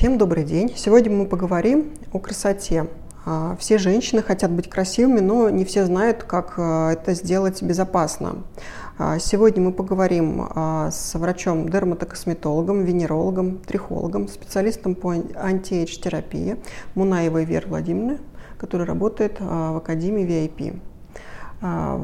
[0.00, 0.72] Всем добрый день.
[0.74, 2.86] Сегодня мы поговорим о красоте.
[3.26, 8.36] А, все женщины хотят быть красивыми, но не все знают, как а, это сделать безопасно.
[8.96, 10.48] А, сегодня мы поговорим
[10.90, 16.56] с врачом-дерматокосметологом, венерологом, трихологом, специалистом по анти-эйдж-терапии
[16.94, 18.20] Мунаевой Верой Владимировной,
[18.56, 20.80] которая работает в Академии VIP.
[21.62, 22.00] А,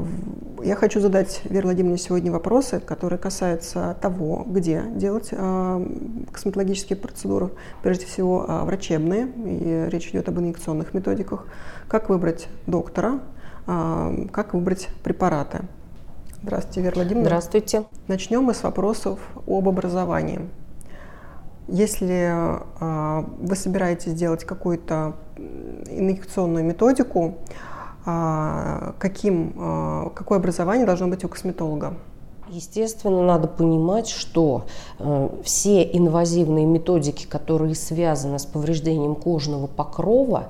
[0.63, 5.83] я хочу задать Вере Владимировне сегодня вопросы, которые касаются того, где делать а,
[6.31, 7.51] косметологические процедуры,
[7.81, 11.47] прежде всего а, врачебные, и речь идет об инъекционных методиках,
[11.87, 13.19] как выбрать доктора,
[13.65, 15.59] как выбрать препараты.
[16.41, 17.25] Здравствуйте, Вера Владимировна.
[17.25, 17.83] Здравствуйте.
[18.07, 20.39] Начнем мы с вопросов об образовании.
[21.67, 22.33] Если
[22.79, 27.39] вы собираетесь делать какую-то инъекционную методику,
[28.99, 31.95] каким, а, какое образование должно быть у косметолога?
[32.49, 34.63] Естественно, надо понимать, что
[34.99, 40.45] э, все инвазивные методики, которые связаны с повреждением кожного покрова,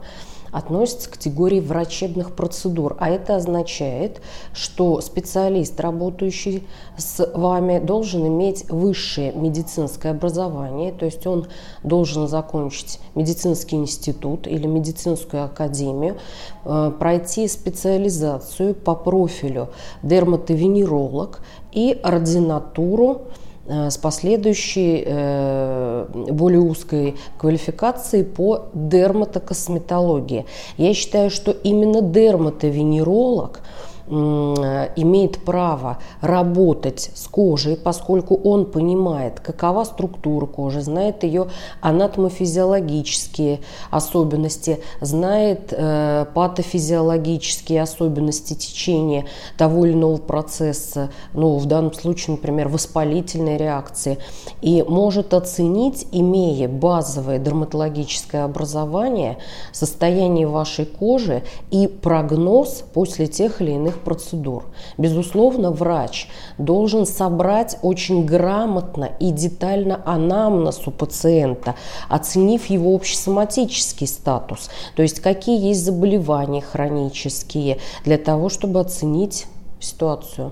[0.52, 2.96] относится к категории врачебных процедур.
[3.00, 4.22] А это означает,
[4.54, 6.68] что специалист, работающий
[6.98, 11.48] с вами, должен иметь высшее медицинское образование, то есть он
[11.84, 16.18] должен закончить медицинский институт или медицинскую академию,
[16.66, 19.70] э, пройти специализацию по профилю
[20.04, 23.22] дерматовенеролог и ординатуру
[23.68, 30.46] с последующей э, более узкой квалификацией по дерматокосметологии.
[30.78, 33.60] Я считаю, что именно дерматовенеролог–
[34.10, 41.48] имеет право работать с кожей, поскольку он понимает, какова структура кожи, знает ее
[41.82, 43.60] анатомофизиологические
[43.92, 49.26] особенности, знает э, патофизиологические особенности течения
[49.58, 54.18] того или иного процесса, ну, в данном случае, например, воспалительной реакции,
[54.62, 59.38] и может оценить, имея базовое дерматологическое образование,
[59.72, 64.66] состояние вашей кожи и прогноз после тех или иных процедур.
[64.98, 71.76] Безусловно, врач должен собрать очень грамотно и детально анамнез у пациента,
[72.10, 79.48] оценив его общесоматический статус, то есть какие есть заболевания хронические, для того, чтобы оценить
[79.80, 80.52] ситуацию.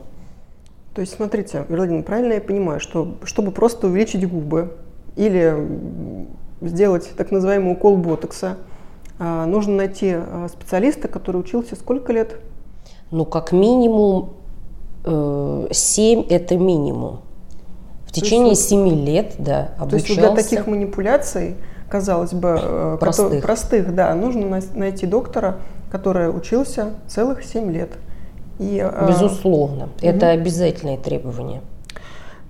[0.93, 4.77] То есть, смотрите, Владимир, правильно я понимаю, что чтобы просто увеличить губы
[5.17, 5.67] или
[6.61, 8.57] сделать так называемый укол ботокса,
[9.19, 12.37] а, нужно найти а, специалиста, который учился сколько лет?
[13.15, 14.33] Ну, как минимум
[15.05, 17.21] э, 7 это минимум.
[18.05, 19.89] В течение есть, 7 лет, да, обучался.
[19.89, 21.55] То есть для таких манипуляций,
[21.89, 25.59] казалось бы, э, простых, который, простых да, нужно найти доктора,
[25.89, 27.91] который учился целых 7 лет.
[28.59, 29.93] И, э, Безусловно, угу.
[30.01, 31.61] это обязательное требование.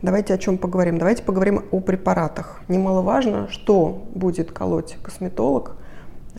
[0.02, 0.98] Давайте о чем поговорим.
[0.98, 2.62] Давайте поговорим о препаратах.
[2.68, 5.76] Немаловажно, что будет колоть косметолог–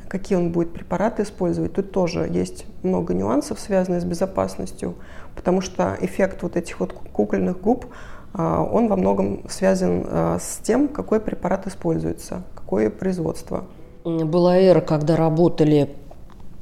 [0.08, 1.72] какие он будет препараты использовать.
[1.72, 4.94] Тут тоже есть много нюансов, связанных с безопасностью,
[5.34, 7.86] потому что эффект вот этих вот кукольных губ,
[8.34, 13.64] а, он во многом связан а, с тем, какой препарат используется, какое производство.
[14.04, 15.96] Была эра, когда работали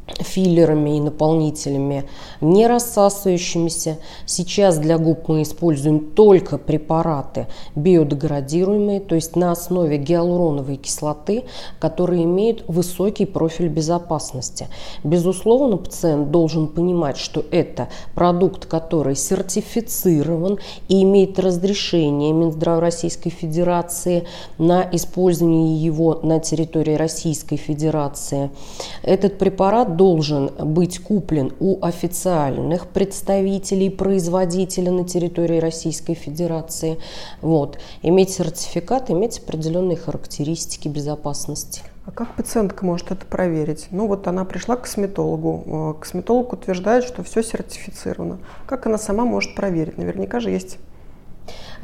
[0.06, 2.04] филлерами и наполнителями
[2.40, 3.98] не рассасывающимися.
[4.26, 11.44] Сейчас для губ мы используем только препараты биодеградируемые, то есть на основе гиалуроновой кислоты,
[11.78, 14.68] которые имеют высокий профиль безопасности.
[15.02, 24.26] Безусловно, пациент должен понимать, что это продукт, который сертифицирован и имеет разрешение Минздрава Российской Федерации
[24.58, 28.50] на использование его на территории Российской Федерации.
[29.02, 30.03] Этот препарат должен
[30.58, 36.98] быть куплен у официальных представителей производителя на территории Российской Федерации.
[37.40, 37.78] Вот.
[38.02, 41.82] Иметь сертификат, иметь определенные характеристики безопасности.
[42.06, 43.86] А как пациентка может это проверить?
[43.90, 45.94] Ну вот она пришла к косметологу.
[45.96, 48.40] Э, косметолог утверждает, что все сертифицировано.
[48.66, 49.96] Как она сама может проверить?
[49.96, 50.78] Наверняка же есть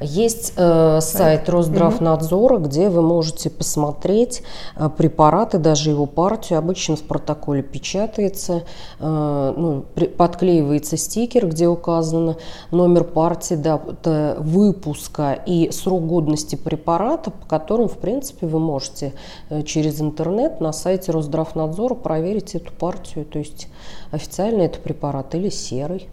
[0.00, 2.65] есть э, сайт Росздравнадзора, угу.
[2.65, 4.43] где вы можете посмотреть
[4.77, 6.59] э, препараты, даже его партию.
[6.59, 8.63] Обычно в протоколе печатается,
[8.98, 12.36] э, ну, при, подклеивается стикер, где указано
[12.71, 19.13] номер партии, дата выпуска и срок годности препарата, по которым, в принципе, вы можете
[19.48, 23.25] э, через интернет на сайте Росздравнадзора проверить эту партию.
[23.25, 23.69] То есть
[24.10, 26.09] официально это препарат или серый.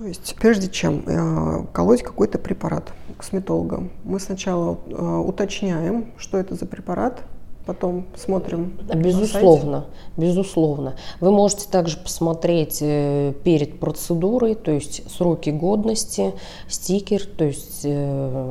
[0.00, 6.54] То есть прежде чем э, колоть какой-то препарат косметолога, мы сначала э, уточняем, что это
[6.54, 7.20] за препарат,
[7.66, 8.78] потом смотрим.
[8.94, 10.94] Безусловно, безусловно.
[11.20, 16.32] Вы можете также посмотреть э, перед процедурой, то есть сроки годности,
[16.66, 17.86] стикер, то есть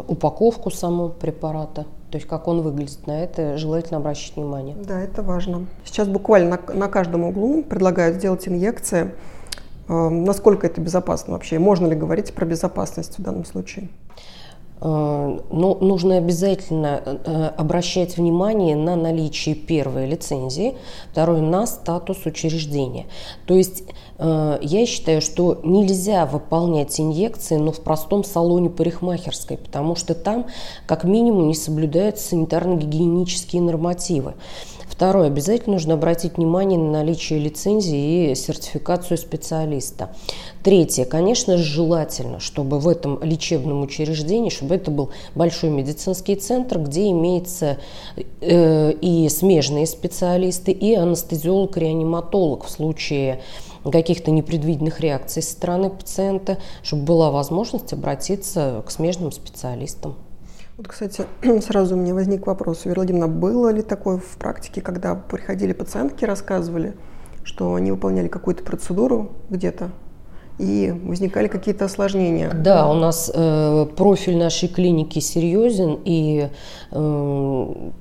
[0.08, 1.88] упаковку самого препарата.
[2.12, 4.76] То есть как он выглядит, на это желательно обращать внимание.
[4.76, 5.66] Да, это важно.
[5.84, 9.16] Сейчас буквально на, на каждом углу предлагают сделать инъекции.
[9.90, 11.60] Э, насколько это безопасно вообще?
[11.60, 13.90] Можно ли говорить про безопасность в данном случае?
[14.82, 20.78] Э, но нужно обязательно э, обращать внимание на наличие первой лицензии,
[21.12, 23.08] второй на статус учреждения.
[23.46, 23.84] То есть
[24.18, 30.48] э, я считаю, что нельзя выполнять инъекции, но в простом салоне парикмахерской, потому что там
[30.86, 34.36] как минимум не соблюдаются санитарно-гигиенические нормативы.
[35.00, 35.28] Второе.
[35.28, 40.14] Обязательно нужно обратить внимание на наличие лицензии и сертификацию специалиста.
[40.62, 41.06] Третье.
[41.06, 47.12] Конечно же, желательно, чтобы в этом лечебном учреждении, чтобы это был большой медицинский центр, где
[47.12, 47.78] имеется
[48.42, 53.40] э, и смежные специалисты, и анестезиолог-реаниматолог в случае
[53.90, 60.18] каких-то непредвиденных реакций со стороны пациента, чтобы была возможность обратиться к смежным специалистам.
[60.80, 61.26] Вот, кстати,
[61.62, 62.86] сразу у меня возник вопрос.
[62.86, 66.96] Вера Владимировна, было ли такое в практике, когда приходили пациентки, рассказывали,
[67.44, 69.92] что они выполняли какую-то процедуру где-то,
[70.58, 72.54] и возникали какие-то осложнения.
[72.54, 76.48] Да, у нас э, профиль нашей клиники серьезен, и
[76.92, 77.92] э,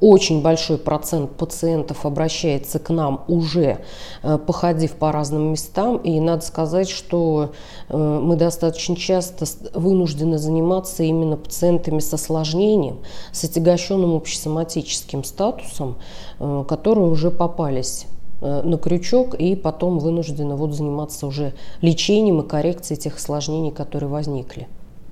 [0.00, 3.78] очень большой процент пациентов обращается к нам уже
[4.22, 5.98] э, походив по разным местам.
[5.98, 7.52] И надо сказать, что
[7.88, 9.44] э, мы достаточно часто
[9.74, 13.00] вынуждены заниматься именно пациентами с осложнением,
[13.32, 15.98] с отягощенным общесоматическим статусом,
[16.38, 18.06] э, которые уже попались
[18.40, 24.66] на крючок и потом вынуждены вот заниматься уже лечением и коррекцией тех осложнений, которые возникли.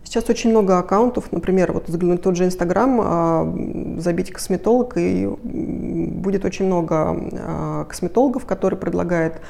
[0.09, 3.55] Сейчас очень много аккаунтов, например, вот взглянуть тот же Инстаграм, а,
[3.99, 9.43] забить косметолог, и будет очень много а, косметологов, которые предлагают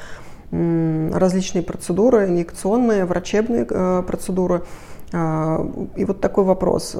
[0.51, 4.63] различные процедуры, инъекционные, врачебные а, процедуры.
[5.13, 6.93] И вот такой вопрос.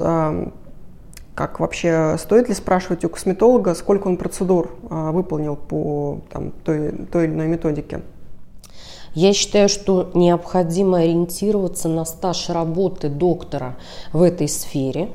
[1.34, 7.26] Как вообще, стоит ли спрашивать у косметолога, сколько он процедур выполнил по там, той, той
[7.26, 8.00] или иной методике?
[9.14, 13.76] Я считаю, что необходимо ориентироваться на стаж работы доктора
[14.12, 15.08] в этой сфере,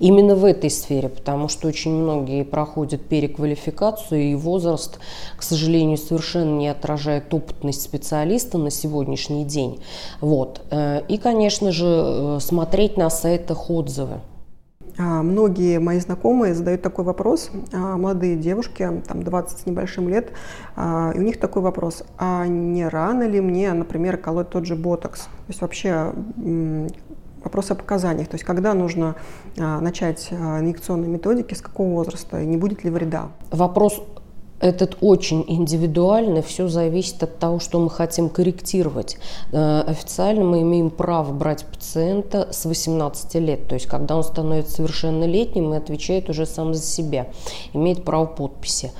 [0.00, 4.98] именно в этой сфере, потому что очень многие проходят переквалификацию, и возраст,
[5.36, 9.80] к сожалению, совершенно не отражает опытность специалиста на сегодняшний день.
[10.20, 10.62] Вот.
[10.70, 14.20] Э, и, конечно же, э, смотреть на сайтах отзывы.
[14.98, 20.32] А, многие мои знакомые задают такой вопрос, а, молодые девушки, там 20 с небольшим лет,
[20.74, 24.74] а, и у них такой вопрос, а не рано ли мне, например, колоть тот же
[24.74, 25.24] ботокс?
[25.24, 26.12] То есть вообще
[27.44, 29.14] вопрос о показаниях, то есть когда нужно
[29.56, 33.28] начать инъекционные методики, с какого возраста, и не будет ли вреда?
[33.52, 34.02] Вопрос
[34.60, 39.18] этот очень индивидуально, все зависит от того, что мы хотим корректировать.
[39.52, 44.76] Э, официально мы имеем право брать пациента с 18 лет, то есть когда он становится
[44.76, 47.28] совершеннолетним и отвечает уже сам за себя,
[47.72, 48.92] имеет право подписи.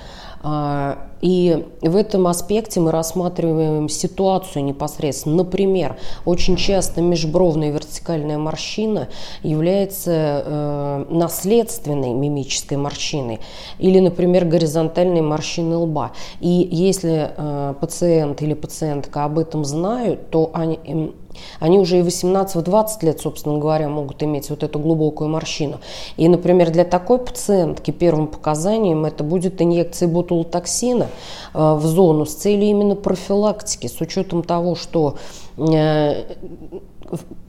[0.48, 5.38] А, и в этом аспекте мы рассматриваем ситуацию непосредственно.
[5.38, 9.08] Например, очень часто межбровная вертикальная морщина
[9.42, 13.40] является э, наследственной мимической морщиной
[13.80, 16.12] или, например, горизонтальной морщиной лба.
[16.38, 21.12] И если э, пациент или пациентка об этом знают, то они
[21.60, 25.80] они уже и 18-20 лет, собственно говоря, могут иметь вот эту глубокую морщину.
[26.16, 31.08] И, например, для такой пациентки первым показанием это будет инъекция ботулотоксина
[31.54, 35.16] э, в зону с целью именно профилактики, с учетом того, что
[35.56, 36.24] э,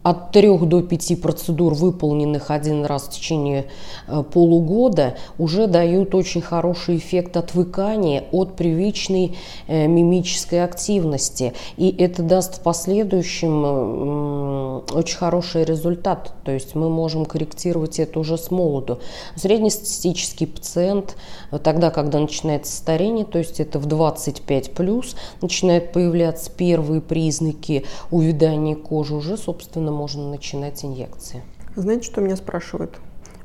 [0.03, 3.65] от трех до пяти процедур, выполненных один раз в течение
[4.07, 9.35] э, полугода, уже дают очень хороший эффект отвыкания от привычной
[9.67, 11.53] э, мимической активности.
[11.75, 16.33] И это даст в последующем очень хороший результат.
[16.43, 18.99] То есть мы можем корректировать это уже с молоду.
[19.35, 21.17] Среднестатистический пациент,
[21.51, 27.85] э, тогда, когда начинается старение, то есть это в 25 плюс, начинают появляться первые признаки
[28.09, 31.41] увядания кожи, уже, собственно, можно начинать инъекции.
[31.77, 32.99] Знаете, что меня спрашивают?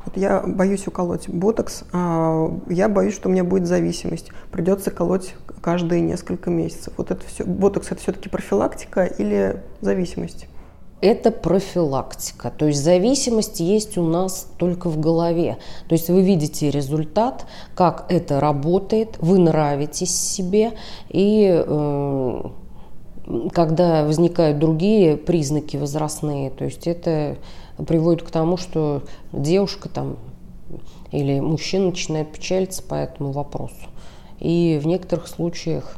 [0.04, 4.30] Вот я боюсь уколоть ботокс, а я боюсь, что у меня будет зависимость.
[4.50, 6.92] Придется колоть каждые несколько месяцев.
[6.96, 10.48] Вот это все, ботокс это все-таки профилактика или зависимость?
[11.00, 12.50] Это профилактика.
[12.50, 15.58] То есть зависимость есть у нас только в голове.
[15.88, 20.72] То есть вы видите результат, как это работает, вы нравитесь себе
[21.10, 22.42] и э,
[23.52, 27.36] когда возникают другие признаки возрастные, то есть это
[27.86, 30.16] приводит к тому, что девушка там
[31.10, 33.74] или мужчина начинает печалиться по этому вопросу.
[34.38, 35.96] И в некоторых случаях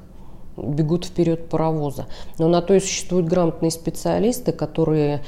[0.56, 2.06] бегут вперед паровоза.
[2.38, 5.22] Но на то и существуют грамотные специалисты, которые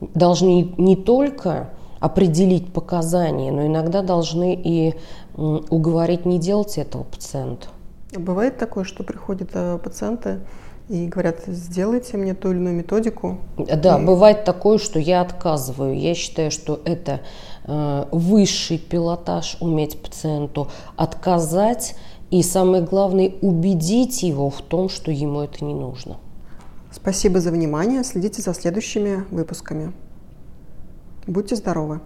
[0.00, 4.94] должны не только определить показания, но иногда должны и
[5.36, 7.68] уговорить не делать этого пациента.
[8.16, 10.40] Бывает такое, что приходят э, пациенты
[10.88, 13.38] и говорят, сделайте мне ту или иную методику.
[13.56, 14.04] Да, и...
[14.04, 15.98] бывает такое, что я отказываю.
[15.98, 17.20] Я считаю, что это
[17.64, 21.94] э, высший пилотаж уметь пациенту отказать
[22.30, 26.16] и самое главное убедить его в том, что ему это не нужно.
[26.90, 28.02] Спасибо за внимание.
[28.02, 29.92] Следите за следующими выпусками.
[31.26, 32.00] Будьте здоровы!